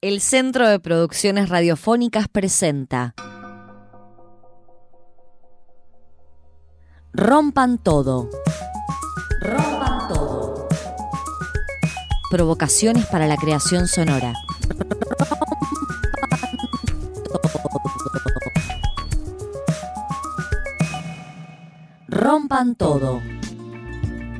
[0.00, 3.16] El Centro de Producciones Radiofónicas presenta
[7.12, 8.30] Rompan todo.
[9.40, 10.68] Rompan todo.
[12.30, 14.34] Provocaciones para la creación sonora.
[22.06, 23.20] Rompan todo.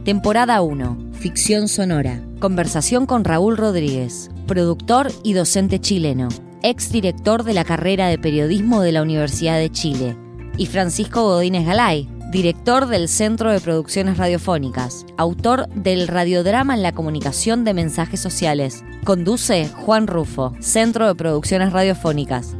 [0.04, 1.14] Temporada 1.
[1.14, 2.22] Ficción sonora.
[2.38, 6.29] Conversación con Raúl Rodríguez, productor y docente chileno,
[6.62, 10.16] ex director de la carrera de periodismo de la Universidad de Chile,
[10.56, 16.92] y Francisco Godínez Galay, director del Centro de Producciones Radiofónicas, autor del radiodrama en la
[16.92, 18.84] comunicación de mensajes sociales.
[19.05, 22.56] Conduce Juan Rufo, Centro de Producciones Radiofónicas.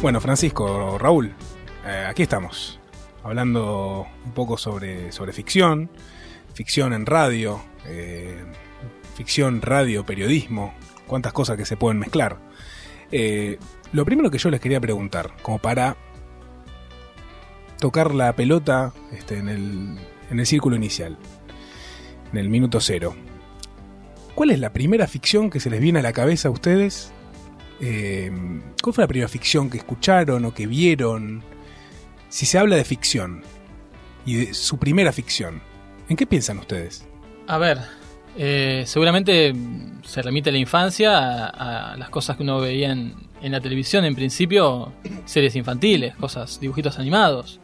[0.00, 1.32] Bueno, Francisco, Raúl,
[1.86, 2.80] eh, aquí estamos,
[3.24, 5.90] hablando un poco sobre, sobre ficción,
[6.54, 8.44] ficción en radio, eh,
[9.14, 10.74] ficción, radio, periodismo,
[11.06, 12.38] cuántas cosas que se pueden mezclar.
[13.10, 13.58] Eh,
[13.92, 15.96] lo primero que yo les quería preguntar, como para
[17.78, 19.98] tocar la pelota este, en, el,
[20.30, 21.18] en el círculo inicial,
[22.32, 23.14] en el minuto cero.
[24.34, 27.12] ¿Cuál es la primera ficción que se les viene a la cabeza a ustedes
[27.84, 28.30] eh,
[28.80, 31.42] ¿Cuál fue la primera ficción que escucharon o que vieron?
[32.32, 33.42] Si se habla de ficción
[34.24, 35.60] y de su primera ficción,
[36.08, 37.06] ¿en qué piensan ustedes?
[37.46, 37.78] A ver,
[38.38, 39.52] eh, seguramente
[40.02, 44.06] se remite a la infancia, a, las cosas que uno veía en, en, la televisión,
[44.06, 44.94] en principio,
[45.26, 47.60] series infantiles, cosas, dibujitos animados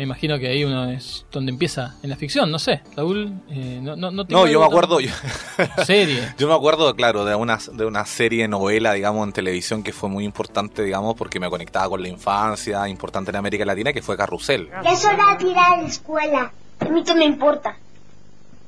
[0.00, 2.80] me imagino que ahí uno es donde empieza en la ficción, no sé.
[2.96, 4.98] Raúl, eh, no, no, no, yo me acuerdo.
[5.84, 6.32] serie.
[6.38, 10.08] yo me acuerdo, claro, de una, de una serie novela, digamos, en televisión que fue
[10.08, 14.16] muy importante, digamos, porque me conectaba con la infancia, importante en América Latina, que fue
[14.16, 14.70] Carrusel.
[14.82, 16.50] Ya es hora de ir a la escuela.
[16.78, 17.76] A mí que me importa.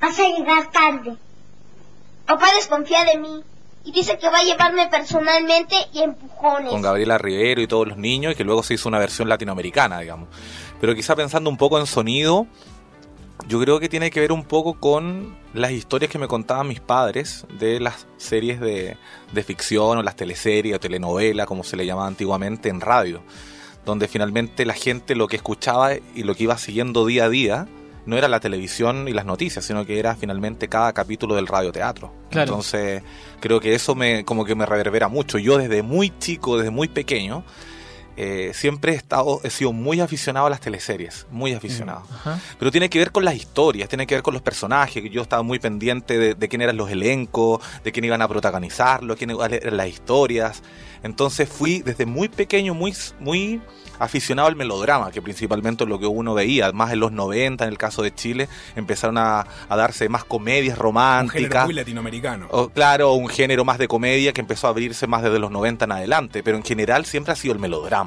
[0.02, 1.16] Vas a llegar tarde.
[2.26, 3.42] Papá desconfía de mí
[3.84, 6.70] y dice que va a llevarme personalmente y empujones.
[6.70, 10.00] Con Gabriela Rivero y todos los niños y que luego se hizo una versión latinoamericana,
[10.00, 10.28] digamos.
[10.80, 12.46] Pero quizá pensando un poco en sonido,
[13.48, 16.80] yo creo que tiene que ver un poco con las historias que me contaban mis
[16.80, 18.96] padres de las series de,
[19.44, 23.22] ficción o las teleseries o telenovelas, como se le llamaba antiguamente, en radio,
[23.84, 27.68] donde finalmente la gente lo que escuchaba y lo que iba siguiendo día a día
[28.06, 32.12] no era la televisión y las noticias, sino que era finalmente cada capítulo del radioteatro.
[32.30, 33.02] Entonces,
[33.40, 35.38] creo que eso me como que me reverbera mucho.
[35.38, 37.44] Yo desde muy chico, desde muy pequeño,
[38.16, 42.02] eh, siempre he estado, he sido muy aficionado a las teleseries, muy aficionado.
[42.58, 45.02] Pero tiene que ver con las historias, tiene que ver con los personajes.
[45.10, 49.30] Yo estaba muy pendiente de, quién eran los elencos, de quién iban a protagonizarlo, quién
[49.30, 50.62] eran las historias.
[51.02, 53.60] Entonces fui desde muy pequeño, muy, muy
[53.98, 57.70] aficionado al melodrama, que principalmente es lo que uno veía, más en los 90, en
[57.70, 61.42] el caso de Chile, empezaron a, darse más comedias románticas.
[61.42, 62.46] Un género muy latinoamericano.
[62.50, 65.84] O, claro, un género más de comedia que empezó a abrirse más desde los 90
[65.84, 68.01] en adelante, pero en general siempre ha sido el melodrama.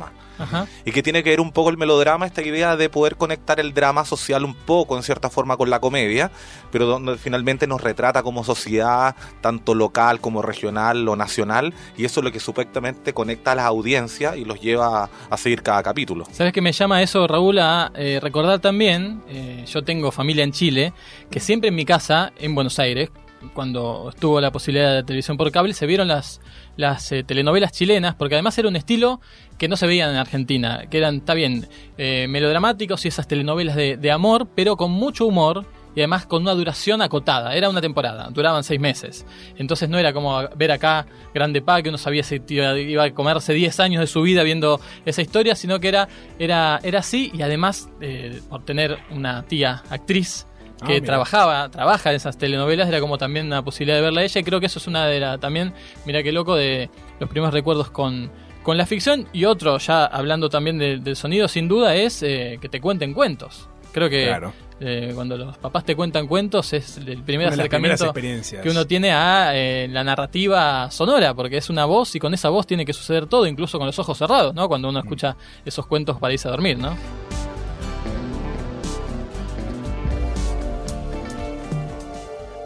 [0.85, 3.73] Y que tiene que ver un poco el melodrama, esta idea de poder conectar el
[3.73, 6.31] drama social un poco, en cierta forma, con la comedia,
[6.71, 12.19] pero donde finalmente nos retrata como sociedad, tanto local como regional o nacional, y eso
[12.19, 16.25] es lo que supuestamente conecta a las audiencias y los lleva a, seguir cada capítulo.
[16.31, 17.59] ¿Sabes qué me llama eso, Raúl?
[17.59, 20.93] A eh, recordar también, eh, yo tengo familia en Chile,
[21.29, 23.09] que siempre en mi casa, en Buenos Aires,
[23.53, 26.41] cuando estuvo la posibilidad de televisión por cable, se vieron las,
[26.77, 29.21] las eh, telenovelas chilenas, porque además era un estilo
[29.57, 31.67] que no se veía en Argentina, que eran, está bien,
[31.97, 36.41] eh, melodramáticos y esas telenovelas de, de, amor, pero con mucho humor y además con
[36.41, 37.55] una duración acotada.
[37.55, 39.25] Era una temporada, duraban seis meses.
[39.57, 43.53] Entonces no era como ver acá Grande Pa, que uno sabía si iba a comerse
[43.53, 46.07] 10 años de su vida viendo esa historia, sino que era,
[46.37, 50.45] era, era así y además eh, por tener una tía actriz
[50.81, 54.23] Ah, que trabajaba, trabaja en esas telenovelas, era como también una posibilidad de verla a
[54.25, 54.41] ella.
[54.41, 55.73] Y creo que eso es una de las también,
[56.05, 58.29] mira qué loco, de los primeros recuerdos con,
[58.63, 59.27] con la ficción.
[59.31, 63.69] Y otro, ya hablando también del sonido, sin duda, es eh, que te cuenten cuentos.
[63.93, 64.35] Creo que
[64.81, 69.55] eh, cuando los papás te cuentan cuentos es el primer acercamiento que uno tiene a
[69.55, 73.27] eh, la narrativa sonora, porque es una voz y con esa voz tiene que suceder
[73.27, 74.67] todo, incluso con los ojos cerrados, ¿no?
[74.67, 75.05] Cuando uno mm.
[75.05, 76.97] escucha esos cuentos para irse a dormir, ¿no?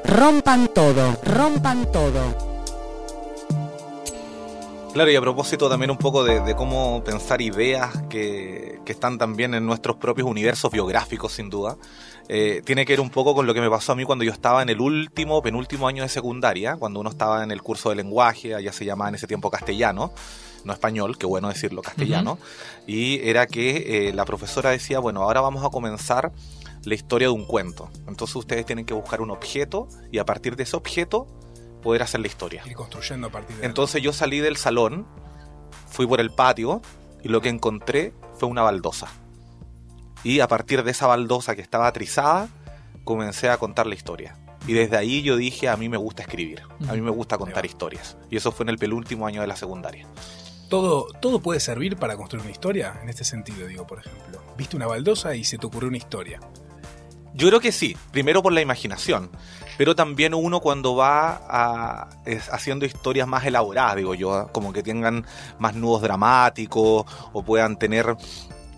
[0.10, 2.36] Rompan todo, rompan todo.
[4.92, 9.68] Claro, y a propósito también un poco de, cómo pensar ideas que, están también en
[9.68, 11.78] nuestros propios universos biográficos, sin duda,
[12.28, 14.32] eh, tiene que ver un poco con lo que me pasó a mí cuando yo
[14.32, 17.98] estaba en el último, penúltimo año de secundaria, cuando uno estaba en el curso de
[17.98, 20.12] lenguaje, allá se llamaba en ese tiempo castellano,
[20.64, 22.40] no español, qué bueno decirlo castellano,
[22.88, 26.32] y era que eh, la profesora decía, bueno, ahora vamos a comenzar
[26.84, 27.90] la historia de un cuento.
[28.08, 31.28] Entonces ustedes tienen que buscar un objeto y a partir de ese objeto
[31.82, 32.64] poder hacer la historia.
[32.66, 35.08] Ir construyendo a partir de Entonces yo salí del salón,
[35.88, 36.82] fui por el patio
[37.24, 39.08] y lo que encontré fue una baldosa.
[40.24, 42.50] Y a partir de esa baldosa que estaba trizada,
[43.04, 44.38] comencé a contar la historia.
[44.68, 47.66] Y desde ahí yo dije, a mí me gusta escribir, a mí me gusta contar
[47.66, 48.18] historias.
[48.30, 50.08] Y eso fue en el penúltimo año de la secundaria.
[50.70, 54.44] todo, todo puede servir para construir una historia, en este sentido, digo, por ejemplo.
[54.58, 56.40] Viste una baldosa y se te ocurrió una historia.
[57.34, 59.30] Yo creo que sí, primero por la imaginación,
[59.78, 62.10] pero también uno cuando va a-
[62.52, 65.26] haciendo historias más elaboradas, digo yo, como que tengan
[65.60, 68.16] más nudos dramáticos o puedan tener,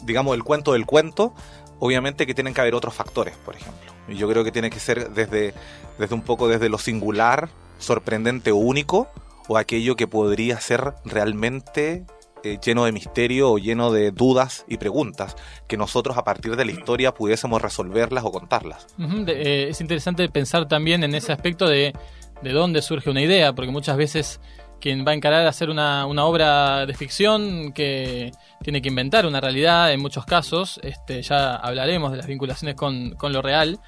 [0.03, 1.33] digamos, el cuento del cuento,
[1.80, 3.92] obviamente que tienen que haber otros factores, por ejemplo.
[4.07, 5.54] Y yo creo que tiene que ser desde,
[5.97, 7.50] desde un poco desde lo singular,
[7.80, 9.07] sorprendente o único,
[9.47, 12.06] o aquello que podría ser realmente
[12.44, 15.36] eh, lleno de misterio o lleno de dudas y preguntas,
[15.68, 18.88] que nosotros a partir de la historia pudiésemos resolverlas o contarlas.
[19.28, 21.94] Eh, es interesante pensar también en ese aspecto de,
[22.42, 24.40] de dónde surge una idea, porque muchas veces
[24.82, 28.32] quien va a encarar a hacer una, una obra de ficción que
[28.64, 33.12] tiene que inventar una realidad, en muchos casos, este, ya hablaremos de las vinculaciones con,
[33.12, 33.80] con lo real,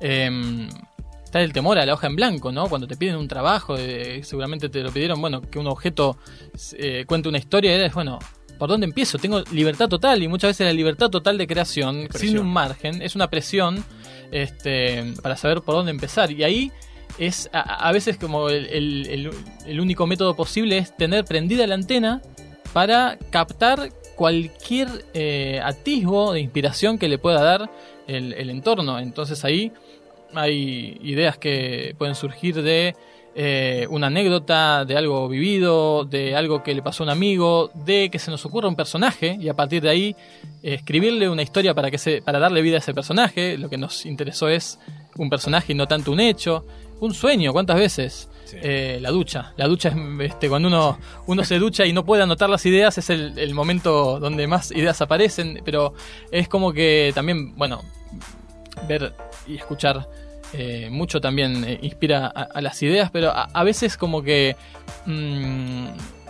[0.00, 0.68] em,
[1.32, 2.68] está el temor a la hoja en blanco, ¿no?
[2.68, 6.18] Cuando te piden un trabajo, eh, seguramente te lo pidieron, bueno, que un objeto
[6.74, 8.18] eh, cuente una historia, es bueno,
[8.58, 9.16] ¿por dónde empiezo?
[9.16, 13.14] Tengo libertad total y muchas veces la libertad total de creación, sin un margen, es
[13.14, 13.82] una presión
[14.30, 16.30] este, para saber por dónde empezar.
[16.30, 16.70] Y ahí
[17.18, 19.30] es a, a veces como el, el- el-
[19.66, 22.20] el único método posible es tener prendida la antena
[22.74, 27.70] para captar cualquier eh, atisbo de inspiración que le pueda dar
[28.06, 28.98] el, el entorno.
[28.98, 29.72] Entonces ahí
[30.34, 32.94] hay ideas que pueden surgir de
[33.34, 38.10] eh, una anécdota, de algo vivido, de algo que le pasó a un amigo, de
[38.10, 40.16] que se nos ocurra un personaje y a partir de ahí
[40.62, 43.56] eh, escribirle una historia para, que se, para darle vida a ese personaje.
[43.56, 44.78] Lo que nos interesó es
[45.16, 46.66] un personaje y no tanto un hecho.
[47.00, 48.28] Un sueño, ¿cuántas veces?
[48.44, 48.58] Sí.
[48.60, 49.54] Eh, la ducha.
[49.56, 49.96] La ducha es
[50.30, 53.54] este, cuando uno, uno se ducha y no puede anotar las ideas, es el, el
[53.54, 55.94] momento donde más ideas aparecen, pero
[56.30, 57.82] es como que también, bueno,
[58.86, 59.14] ver
[59.46, 60.08] y escuchar
[60.52, 64.56] eh, mucho también eh, inspira a, las ideas, pero a, a veces como que
[65.06, 65.86] mm,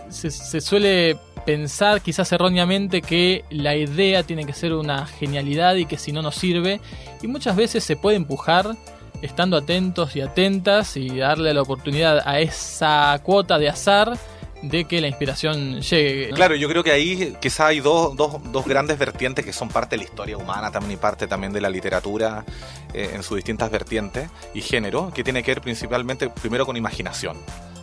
[0.09, 5.85] se, se suele pensar quizás erróneamente que la idea tiene que ser una genialidad y
[5.85, 6.79] que si no nos sirve,
[7.21, 8.75] y muchas veces se puede empujar
[9.21, 14.17] estando atentos y atentas y darle la oportunidad a esa cuota de azar
[14.63, 16.29] de que la inspiración llegue.
[16.29, 16.35] ¿no?
[16.35, 19.91] Claro, yo creo que ahí quizá hay dos, dos, dos grandes vertientes que son parte
[19.95, 22.45] de la historia humana también y parte también de la literatura
[22.93, 27.37] eh, en sus distintas vertientes y género, que tiene que ver principalmente primero con imaginación.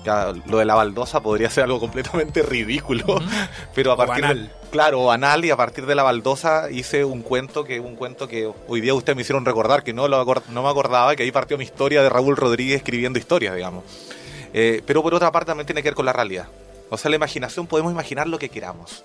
[0.05, 3.21] Ya, lo de la baldosa podría ser algo completamente ridículo,
[3.75, 4.47] pero a partir banal.
[4.47, 8.27] de, claro, banal y a partir de la baldosa hice un cuento que un cuento
[8.27, 11.31] que hoy día ustedes me hicieron recordar que no lo no me acordaba que ahí
[11.31, 13.85] partió mi historia de Raúl Rodríguez escribiendo historias, digamos.
[14.55, 16.47] Eh, pero por otra parte también tiene que ver con la realidad.
[16.91, 19.05] O sea, la imaginación podemos imaginar lo que queramos.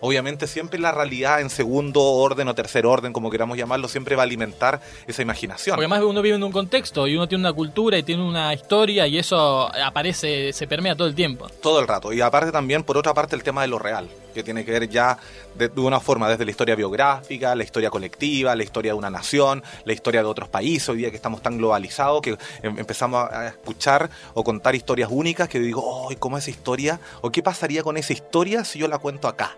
[0.00, 4.22] Obviamente siempre la realidad en segundo orden o tercer orden, como queramos llamarlo, siempre va
[4.22, 5.74] a alimentar esa imaginación.
[5.76, 8.52] Porque además uno vive en un contexto y uno tiene una cultura y tiene una
[8.52, 11.46] historia y eso aparece, se permea todo el tiempo.
[11.62, 12.12] Todo el rato.
[12.12, 14.88] Y aparte también, por otra parte, el tema de lo real, que tiene que ver
[14.88, 15.18] ya
[15.54, 19.10] de, de una forma desde la historia biográfica, la historia colectiva, la historia de una
[19.10, 23.28] nación, la historia de otros países, hoy día que estamos tan globalizados, que em- empezamos
[23.30, 27.00] a escuchar o contar historias únicas, que digo, ¡ay, cómo esa historia!
[27.22, 29.56] ¿O qué pasaría con esa historia si yo la cuento acá?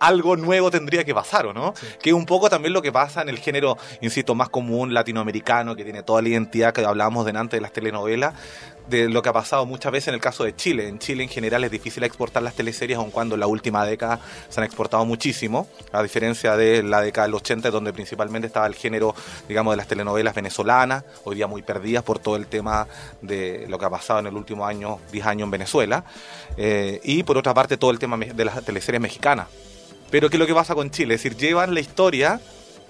[0.00, 1.72] Algo nuevo tendría que pasar, ¿o no?
[1.74, 1.86] Sí.
[2.02, 5.76] Que es un poco también lo que pasa en el género, insisto, más común latinoamericano,
[5.76, 8.34] que tiene toda la identidad que hablábamos delante de las telenovelas,
[8.90, 10.88] de lo que ha pasado muchas veces en el caso de Chile.
[10.88, 14.20] En Chile en general es difícil exportar las teleseries, aun cuando en la última década
[14.48, 18.74] se han exportado muchísimo, a diferencia de la década del 80, donde principalmente estaba el
[18.74, 19.14] género,
[19.48, 22.86] digamos, de las telenovelas venezolanas, hoy día muy perdidas por todo el tema
[23.22, 26.04] de lo que ha pasado en el último año, 10 años en Venezuela,
[26.56, 29.46] Eh, y por otra parte todo el tema de las teleseries mexicanas.
[30.10, 31.14] Pero ¿qué es lo que pasa con Chile?
[31.14, 32.40] Es decir, llevan la historia,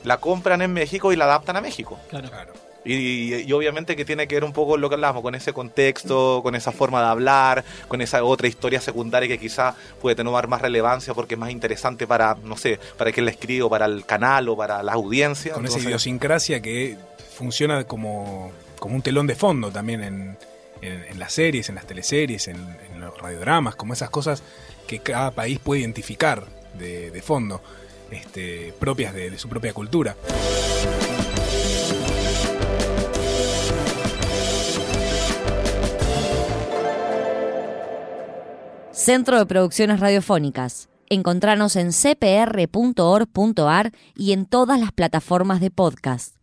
[0.02, 1.99] la compran en México y la adaptan a México.
[2.09, 2.30] Claro.
[2.30, 2.70] Claro.
[2.85, 5.53] Y, y obviamente que tiene que ver un poco con lo que hablamos, con ese
[5.53, 10.33] contexto, con esa forma de hablar, con esa otra historia secundaria que quizá puede tener
[10.49, 13.85] más relevancia porque es más interesante para, no sé, para quien la escribe o para
[13.85, 15.53] el canal o para la audiencia.
[15.53, 16.97] Con esa idiosincrasia que
[17.37, 20.39] funciona como, como un telón de fondo también en,
[20.81, 24.43] en- en las series, en las teleseries, en, en los radiodramas, como esas cosas
[24.87, 26.45] que cada país puede identificar
[26.79, 27.61] de, de fondo,
[28.11, 30.17] este, propias de, de su propia cultura.
[39.00, 40.90] Centro de Producciones Radiofónicas.
[41.09, 46.39] Encontranos en cpr.org.ar y en todas las plataformas de podcast.